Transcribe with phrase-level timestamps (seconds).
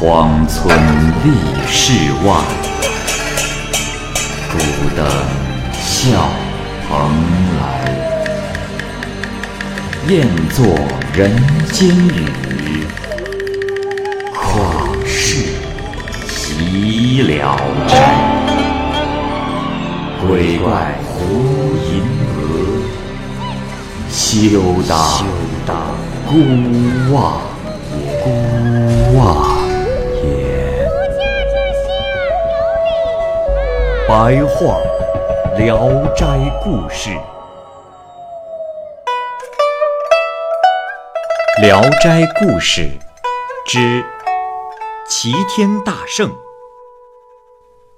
[0.00, 0.72] 荒村
[1.24, 1.32] 立
[1.66, 1.92] 世
[2.24, 2.32] 外，
[4.52, 4.56] 孤
[4.94, 5.04] 灯
[5.72, 6.30] 笑
[6.88, 7.10] 蓬
[7.58, 7.60] 莱。
[10.06, 10.64] 雁作
[11.12, 11.36] 人
[11.72, 12.86] 间雨，
[14.32, 15.46] 旷世
[16.28, 17.58] 岂了
[17.88, 17.92] 斋。
[20.24, 21.16] 鬼怪胡
[21.90, 22.04] 银
[22.36, 22.38] 娥，
[24.08, 24.60] 休
[25.66, 25.76] 当
[26.24, 26.32] 孤
[27.12, 27.40] 望。
[28.22, 28.26] 孤
[29.16, 29.47] 望
[34.08, 34.80] 白话
[35.58, 36.24] 《聊斋
[36.64, 37.10] 故事》，
[41.60, 42.88] 《聊斋故事》
[43.70, 44.02] 之
[45.06, 46.34] 齐天大圣。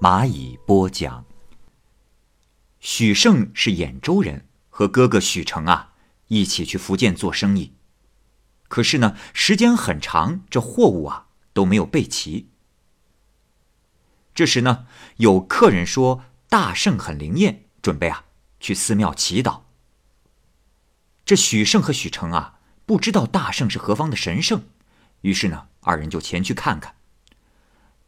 [0.00, 1.26] 蚂蚁播讲。
[2.80, 5.92] 许盛是兖州人，和哥哥许成啊
[6.28, 7.74] 一起去福建做生意。
[8.68, 12.48] 可是呢，时间很长，这货物啊都没有备齐。
[14.38, 14.86] 这时呢，
[15.16, 18.26] 有客人说大圣很灵验，准备啊
[18.60, 19.62] 去寺庙祈祷。
[21.24, 24.62] 这许胜和许成啊不知道大圣是何方的神圣，
[25.22, 26.94] 于是呢，二人就前去看看。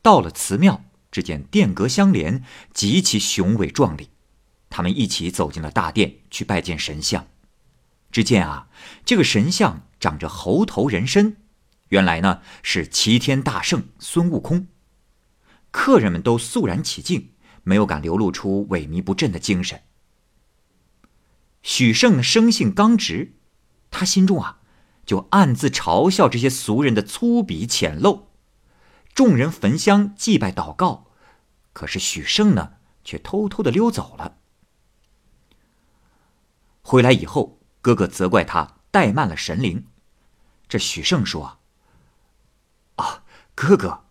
[0.02, 4.10] 到了祠庙，只见殿阁相连，极其雄伟壮丽。
[4.68, 7.26] 他们一起走进了大殿，去拜见神像。
[8.12, 8.68] 只见啊，
[9.04, 11.38] 这个神像长着猴头人身，
[11.88, 14.68] 原来呢是齐天大圣孙悟空。
[15.70, 17.32] 客人们都肃然起敬，
[17.62, 19.82] 没有敢流露出萎靡不振的精神。
[21.62, 23.34] 许胜生性刚直，
[23.90, 24.60] 他心中啊
[25.04, 28.24] 就暗自嘲笑这些俗人的粗鄙浅陋。
[29.12, 31.08] 众人焚香祭拜祷告，
[31.72, 34.38] 可是许胜呢却偷偷的溜走了。
[36.82, 39.86] 回来以后，哥哥责怪他怠慢了神灵。
[40.68, 41.58] 这许胜说
[42.96, 44.04] ：“啊，哥哥，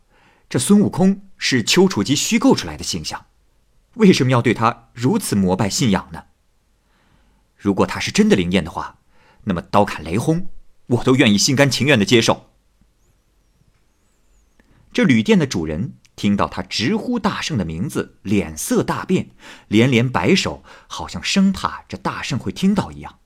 [0.49, 3.25] 这孙悟空是丘处机虚构出来的形象，
[3.95, 6.25] 为什么要对他如此膜拜信仰呢？
[7.57, 8.99] 如果他是真的灵验的话，
[9.45, 10.45] 那么刀砍雷轰，
[10.85, 12.51] 我都愿意心甘情愿的接受。”
[14.93, 15.95] 这旅店的主人。
[16.15, 19.29] 听到他直呼大圣的名字，脸色大变，
[19.69, 23.19] 连连摆手，好像生怕这大圣会听到一样。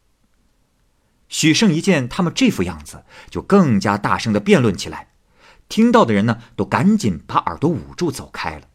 [1.27, 5.12] 许胜一见他们这副样子，就更加大声的辩论起来。
[5.73, 8.67] 听到的人呢，都赶紧把耳朵捂住，走开了。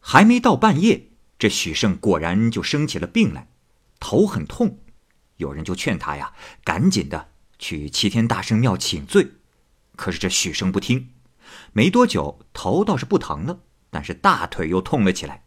[0.00, 3.50] 还没到半夜，这许胜果然就生起了病来，
[4.00, 4.78] 头很痛。
[5.36, 6.32] 有人就劝他呀，
[6.64, 7.28] 赶紧的
[7.58, 9.32] 去齐天大圣庙请罪。
[9.94, 11.10] 可是这许胜不听。
[11.74, 13.60] 没多久，头倒是不疼了，
[13.90, 15.44] 但是大腿又痛了起来。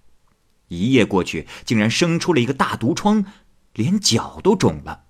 [0.68, 3.26] 一夜过去，竟然生出了一个大毒疮，
[3.74, 5.06] 连脚都肿了，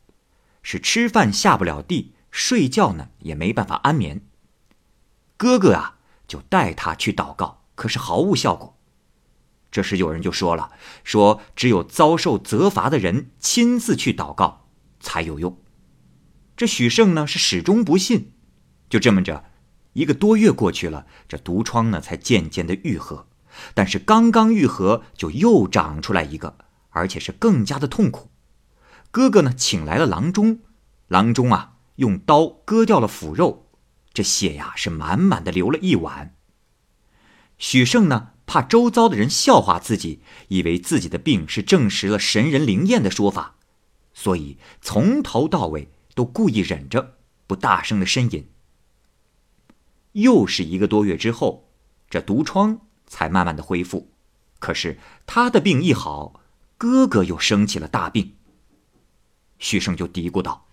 [0.64, 4.26] 是吃饭下不了地，睡觉呢也没办法安眠。
[5.38, 5.98] 哥哥啊，
[6.28, 8.78] 就带他去祷告，可是毫无效果。
[9.70, 10.72] 这时有人就说了
[11.04, 14.68] ：“说只有遭受责罚的人亲自去祷告
[15.00, 15.58] 才有用。”
[16.58, 18.34] 这许胜呢是始终不信，
[18.90, 19.46] 就这么着。
[19.94, 23.28] 一个多月过去了，这毒疮呢才渐渐的愈合，
[23.74, 26.58] 但是刚刚愈合就又长出来一个，
[26.90, 28.30] 而且是更加的痛苦。
[29.10, 30.60] 哥哥呢请来了郎中，
[31.08, 33.68] 郎中啊用刀割掉了腐肉，
[34.12, 36.36] 这血呀是满满的流了一碗。
[37.60, 43.58] 许胜呢怕周遭的人笑话自己，以为自己的病是证实了神人灵验的说法，
[44.16, 48.50] 所以从头到尾都故意忍着，不大声的呻吟。
[50.14, 51.70] 又是一个多月之后，
[52.10, 54.12] 这毒疮才慢慢的恢复。
[54.58, 54.98] 可是
[55.28, 56.42] 他的病一好，
[56.80, 58.38] 哥哥又生起了大病。
[59.60, 60.66] 许胜就嘀咕道：“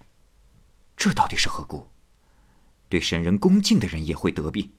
[0.98, 1.88] 这到底是何故？
[2.90, 4.72] 对神人恭敬的人也会得病？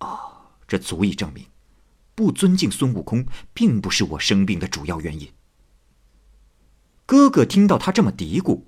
[0.00, 1.46] 哦，这足以证明，
[2.14, 5.32] 不尊敬孙悟空并不是我生病的主要原因。”
[7.06, 8.64] 哥哥听到他这么嘀咕，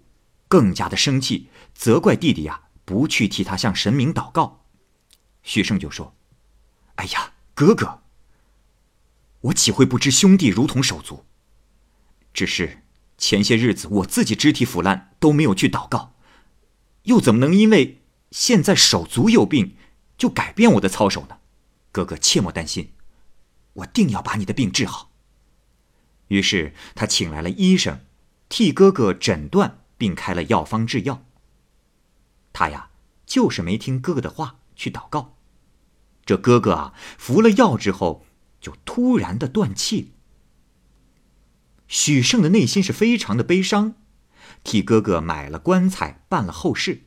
[0.48, 2.64] 更加的生气，责怪弟弟呀。
[2.86, 4.64] 不去替他向神明祷告，
[5.42, 6.16] 许胜就说
[6.96, 8.00] ：“哎呀，哥哥，
[9.42, 11.26] 我岂会不知兄弟如同手足？
[12.32, 12.84] 只是
[13.18, 16.14] 前些日子我自己肢体腐烂，都没有去祷告，
[17.02, 18.00] 又怎么能因为
[18.30, 19.74] 现在手足有病，
[20.16, 21.38] 就改变我的操守呢？
[21.90, 22.92] 哥哥切莫担心，
[23.72, 25.10] 我定要把你的病治好。”
[26.28, 28.00] 于是他请来了医生，
[28.48, 31.24] 替哥哥诊断，并开了药方制药。
[32.52, 32.90] 他呀，
[33.26, 35.34] 就是没听哥哥的话去祷告。
[36.24, 38.26] 这哥哥啊，服了药之后，
[38.60, 40.12] 就突然的断气。
[41.88, 43.94] 许胜的内心是非常的悲伤，
[44.62, 47.04] 替哥哥买了棺材，办了后事，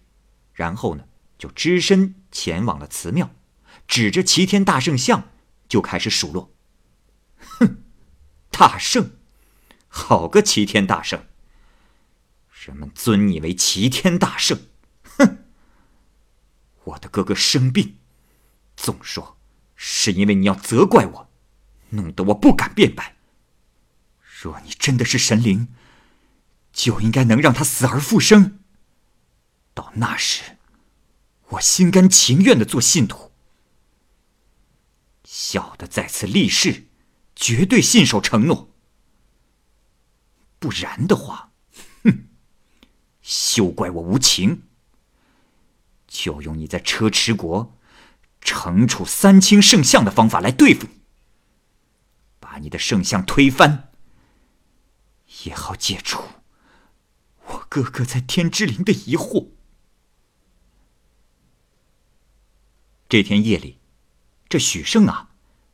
[0.53, 1.05] 然后呢，
[1.37, 3.29] 就只身前往了祠庙，
[3.87, 5.29] 指着齐天大圣像
[5.69, 6.51] 就开始数落
[7.59, 7.83] ：“哼，
[8.49, 9.11] 大圣，
[9.87, 11.23] 好个齐天大圣！
[12.65, 14.59] 人们尊你为齐天大圣，
[15.17, 15.45] 哼！
[16.85, 17.97] 我的哥哥生病，
[18.75, 19.37] 总说
[19.75, 21.29] 是因为你要责怪我，
[21.89, 23.17] 弄得我不敢辩白。
[24.41, 25.67] 若你真的是神灵，
[26.73, 28.59] 就应该能让他死而复生。
[29.75, 30.57] 到那时，
[31.49, 33.31] 我心甘情愿的做信徒。
[35.23, 36.87] 小的在此立誓，
[37.35, 38.73] 绝对信守承诺。
[40.57, 41.51] 不然的话，
[42.03, 42.27] 哼，
[43.21, 44.63] 休怪我无情。
[46.07, 47.77] 就用你在车迟国
[48.41, 51.01] 惩处三清圣像的方法来对付你，
[52.39, 53.90] 把你的圣像推翻。
[55.43, 56.21] 也好解除
[57.47, 59.47] 我哥哥在天之灵的疑惑。
[63.09, 63.79] 这天夜里，
[64.47, 65.29] 这许胜啊，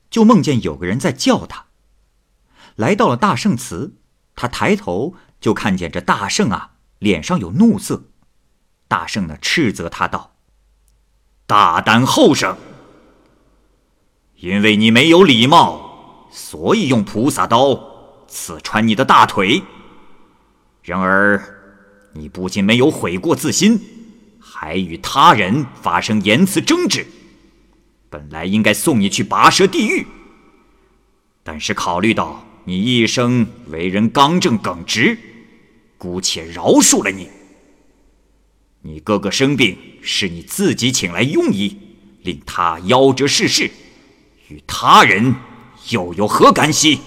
[0.09, 1.67] 就梦见有个人在叫他。
[2.75, 3.95] 来到了大圣祠，
[4.35, 8.05] 他抬头就看见这大圣啊，脸上有怒色。
[8.87, 10.35] 大圣呢，斥责他道
[11.45, 12.57] ：“大胆后生！
[14.37, 17.96] 因为你没有礼貌，所以用菩萨刀。”
[18.27, 19.61] 刺穿你的大腿。
[20.83, 21.41] 然而，
[22.13, 23.79] 你不仅没有悔过自新，
[24.39, 27.05] 还与他人发生言辞争执。
[28.09, 30.07] 本来应该送你去拔舌地狱，
[31.43, 35.17] 但是考虑到你一生为人刚正耿直，
[35.97, 37.29] 姑且饶恕了你。
[38.81, 41.77] 你哥哥生病，是你自己请来庸医，
[42.21, 43.69] 令他夭折逝世，
[44.47, 45.35] 与他人
[45.89, 46.99] 又有何干系？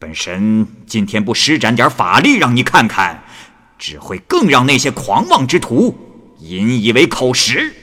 [0.00, 3.22] 本神今天不施展点法力让你看看，
[3.78, 5.94] 只会更让那些狂妄之徒
[6.38, 7.74] 引以为口实。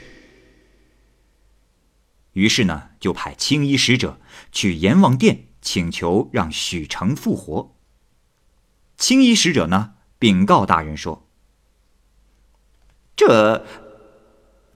[2.34, 4.19] 于是呢，就派青衣使者
[4.52, 7.75] 去阎王殿请求让许成复活。
[8.98, 11.28] 青衣使者呢，禀告大人说
[13.16, 13.64] ：“这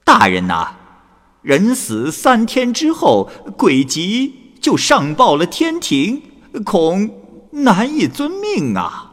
[0.03, 0.75] 大人呐，
[1.41, 6.21] 人死三天之后，鬼籍就上报了天庭，
[6.63, 7.17] 恐……”
[7.51, 9.09] 难以遵命啊！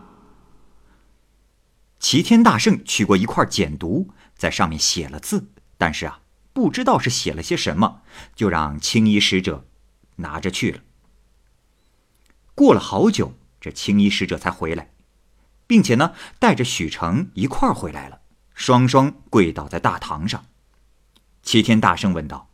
[1.99, 4.07] 齐天大圣取过一块简牍，
[4.37, 6.21] 在上面写了字，但是啊，
[6.53, 8.03] 不知道是写了些什么，
[8.37, 9.67] 就让青衣使者
[10.17, 10.81] 拿着去了。
[12.55, 14.93] 过了好久，这青衣使者才回来，
[15.67, 18.21] 并且呢，带着许成一块回来了，
[18.55, 20.47] 双双跪倒在大堂上。
[21.43, 22.51] 齐天大圣问道：“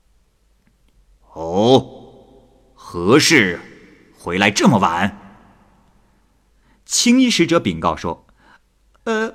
[1.34, 3.60] 哦，何事
[4.16, 5.20] 回来这么晚？”
[6.84, 8.26] 青衣使者禀告说
[9.04, 9.34] ：“呃，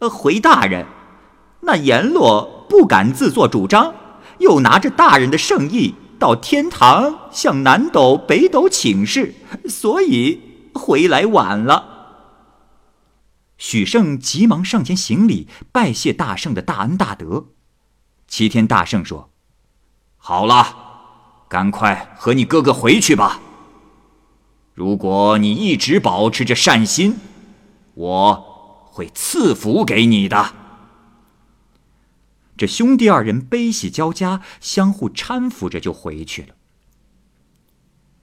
[0.00, 0.86] 呃回大人，
[1.60, 3.94] 那阎罗不敢自作主张，
[4.38, 9.34] 又拿着大人的圣意到天堂向南斗、北斗请示，
[9.68, 11.90] 所以回来晚了。”
[13.56, 17.46] 许胜急忙上前行礼，拜谢大圣的大恩大德。
[18.26, 19.30] 齐天大圣说
[20.18, 23.40] ：“好了，赶快和你哥哥回去吧。”
[24.74, 27.16] 如果你一直保持着善心，
[27.94, 30.52] 我会赐福给你的。
[32.56, 36.56] 这兄弟二人悲喜交加，相互搀扶着就回去了。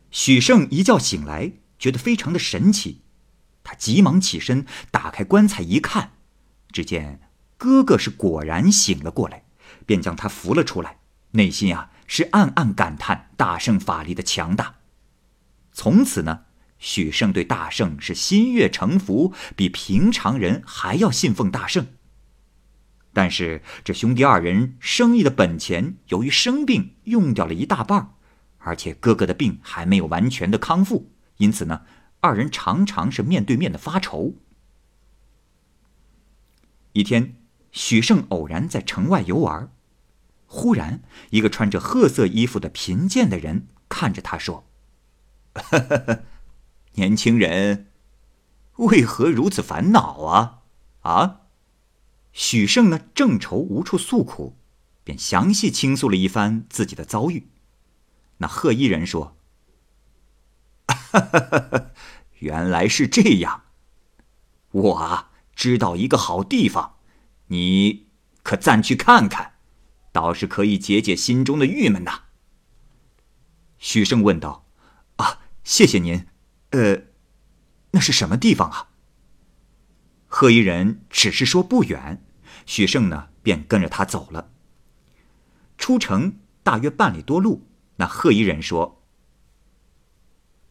[0.09, 2.99] 许胜一觉醒来，觉得非常的神奇，
[3.63, 6.11] 他急忙起身，打开棺材一看，
[6.73, 7.21] 只见
[7.57, 9.45] 哥哥是果然醒了过来，
[9.85, 10.97] 便将他扶了出来，
[11.31, 14.75] 内心啊是暗暗感叹大圣法力的强大。
[15.71, 16.45] 从此呢，
[16.77, 21.87] 许胜对大圣是心悦诚服，比平常人还要信奉大圣。
[23.13, 28.13] 但是这兄弟二人生意的本钱，由于生病用掉了一大半，
[28.59, 31.81] 而且哥哥的病还没有完全的康复，因此呢，
[32.21, 34.35] 二人常常是面对面的发愁。
[36.93, 37.35] 一天，
[37.71, 39.71] 许胜偶然在城外游玩，
[40.45, 44.70] 忽然一个穿着褐色衣服的贫贱的人看着他说。
[46.93, 47.87] 年轻人，
[48.77, 50.61] 为何如此烦恼啊？
[51.01, 51.41] 啊！
[52.31, 54.55] 许胜呢，正愁无处诉苦，
[55.03, 57.49] 便详细倾诉了一番自己的遭遇。
[58.37, 59.35] 那贺衣人说
[62.39, 63.63] ：“原来是这样，
[64.71, 66.95] 我啊知道一个好地方，
[67.47, 68.07] 你
[68.43, 69.55] 可暂去看看，
[70.11, 72.23] 倒是可以解解心中的郁闷呐。”
[73.77, 74.65] 许胜问道。
[75.71, 76.27] 谢谢您，
[76.71, 77.03] 呃，
[77.91, 78.89] 那是什么地方啊？
[80.27, 82.25] 贺一人只是说不远，
[82.65, 84.51] 许胜呢便跟着他走了。
[85.77, 89.01] 出城大约半里多路，那贺一人说：“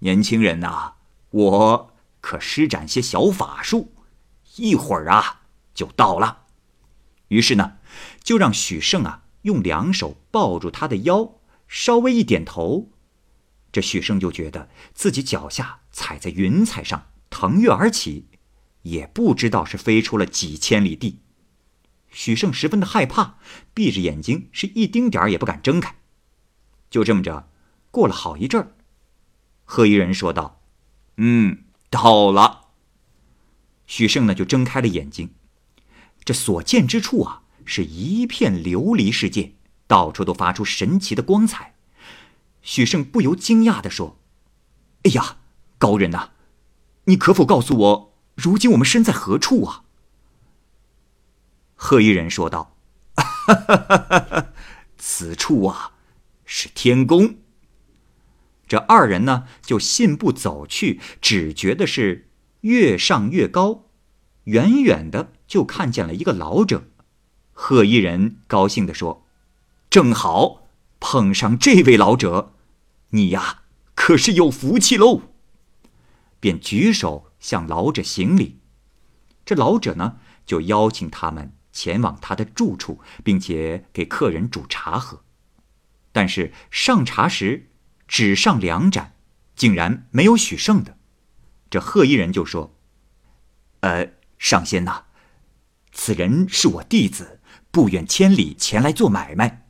[0.01, 0.97] 年轻人呐，
[1.31, 3.95] 我可施展些小法术，
[4.57, 6.45] 一会儿啊就到了。”
[7.29, 7.79] 于是呢，
[8.23, 12.90] 就让许胜啊用两手抱住他的腰，稍微一点头，
[13.73, 18.27] 这许胜就觉得自己脚下踩在云彩上，腾跃而起，
[18.83, 21.21] 也不知道是飞出了几千里地。
[22.11, 23.39] 许胜十分的害怕，
[23.73, 25.95] 闭着眼睛，是一丁点儿也不敢睁开。
[26.91, 27.49] 就这么着，
[27.93, 28.73] 过了好一阵儿，
[29.65, 30.61] 贺一人说道
[31.19, 32.71] ：“嗯，到了。”
[33.87, 35.35] 许胜呢就睁开了眼睛。
[36.25, 39.53] 这所见之处啊，是一片琉璃世界，
[39.87, 41.77] 到处都发出神奇的光彩。
[42.63, 44.19] 许胜不由惊讶地说
[45.05, 45.39] ：“哎呀，
[45.79, 46.31] 高人呐，
[47.05, 49.85] 你可否告诉我，如今我们身在何处啊？”
[51.75, 52.77] 贺一人说道
[54.99, 55.93] ：“此处啊，
[56.45, 57.37] 是天宫。”
[58.69, 63.87] 这二人呢，就信步走去，只觉得是越上越高，
[64.45, 65.33] 远远的。
[65.49, 66.85] 就看见了一个老者，
[67.53, 69.27] 贺一人高兴地说
[69.91, 70.60] ：“正好
[71.13, 72.53] 碰上这位老者，
[73.09, 73.65] 你呀
[73.97, 75.23] 可是有福气喽。”
[76.39, 78.61] 便举手向老者行礼。
[79.45, 85.25] 这老者呢，就邀请他们前往他的住处，并且给客人煮茶喝。
[86.13, 87.71] 但是上茶时
[88.07, 89.17] 只上两盏，
[89.57, 90.97] 竟然没有许胜的。
[91.69, 92.77] 这贺一人就说
[93.83, 95.07] ：“呃，上仙呐。”
[95.91, 97.41] 此人是我弟子，
[97.73, 99.67] 不远千里前来做买卖，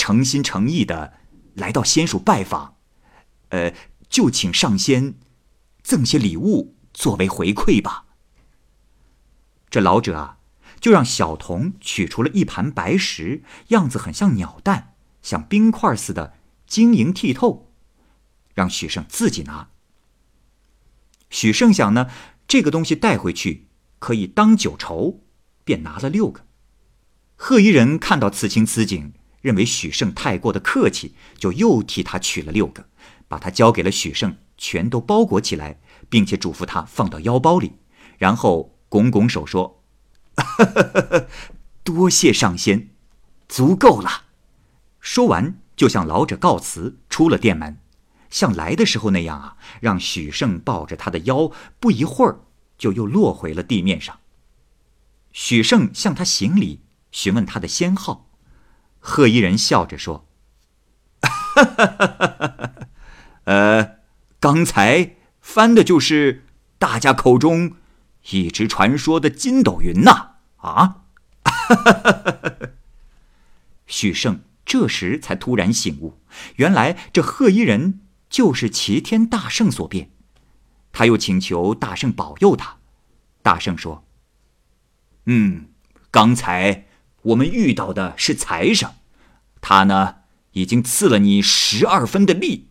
[0.00, 1.12] 诚心诚意的
[1.54, 2.76] 来到仙署拜访，
[3.50, 3.74] 呃，
[4.08, 5.14] 就请上仙
[5.82, 8.06] 赠些礼物作为回馈吧。
[9.68, 10.38] 这老者啊，
[10.80, 16.32] 就让小童取出了一盘白石，样子很像鸟蛋，像冰块似的
[16.66, 17.70] 晶莹剔透，
[18.54, 19.68] 让许胜自己拿。
[21.28, 22.08] 许胜想呢，
[22.48, 25.20] 这个东西带回去可以当酒筹。
[25.62, 26.46] 便拿了六个。
[27.36, 32.86] 贺一人看到此情此景，认为许胜太过的客气，就又替他取了六个，
[33.28, 37.72] 把他交给了许胜，全都包裹起来，并且嘱咐他放到腰包里，
[38.18, 39.82] 然后拱拱手说
[41.82, 42.90] ：“多谢上仙，
[43.48, 44.24] 足够了。”
[45.00, 47.78] 说完，就向老者告辞，出了店门，
[48.28, 52.40] 像来的时候那样啊，让许胜抱着他的腰，不一会儿
[52.76, 54.18] 就又落回了地面上。
[55.32, 56.80] 许胜向他行礼，
[57.12, 58.29] 询问他的仙号。
[59.00, 60.28] 贺一人笑着说
[63.44, 63.96] ：“呃，
[64.38, 66.44] 刚才翻的就是
[66.78, 67.76] 大家口中
[68.30, 71.02] 一直传说的筋斗云呐！”啊！
[73.86, 76.20] 许胜这时才突然醒悟，
[76.56, 80.10] 原来这贺一人就是齐天大圣所变。
[80.92, 82.76] 他又请求大圣保佑他。
[83.42, 84.04] 大圣说。
[85.24, 85.68] 嗯，
[86.10, 86.86] 刚才
[87.22, 88.90] 我们遇到的是财神，
[89.60, 90.16] 他呢
[90.52, 92.68] 已经赐了你十二分的力，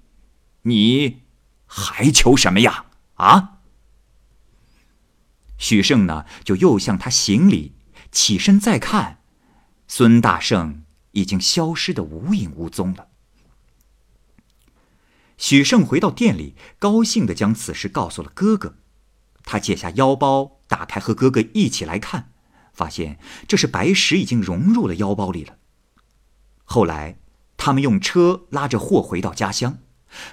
[0.64, 1.22] 你
[1.66, 2.86] 还求什么呀？
[3.16, 3.60] 啊！
[5.58, 7.74] 许胜呢就又向他行礼，
[8.12, 9.20] 起身再看，
[9.88, 13.10] 孙大圣已经消失的无影无踪了。
[15.38, 18.76] 许胜回到店里，高兴的将此事告诉了哥哥，
[19.44, 22.29] 他解下腰包，打开和哥哥一起来看。
[22.80, 25.58] 发现这是白石已经融入了腰包里了。
[26.64, 27.18] 后来，
[27.58, 29.80] 他们用车拉着货回到家乡，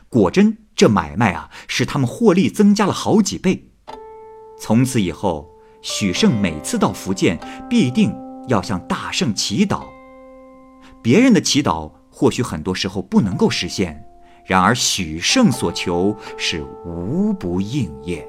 [0.08, 3.72] 果真这买卖啊，使他们获利增加了好几倍。
[4.60, 5.50] 从此以后，
[5.82, 7.36] 许胜每次到福建，
[7.68, 8.14] 必定
[8.46, 9.84] 要向大圣祈祷。
[11.02, 14.06] 别人的祈祷或许很多时候不能够实现，
[14.44, 18.24] 然而许胜所求是无不应验。